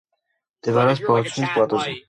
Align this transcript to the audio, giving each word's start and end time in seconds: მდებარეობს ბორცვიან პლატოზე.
მდებარეობს 0.63 1.03
ბორცვიან 1.11 1.55
პლატოზე. 1.59 1.97